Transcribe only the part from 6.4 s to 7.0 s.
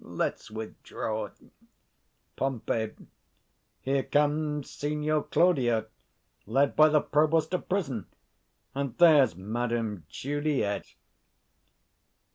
led by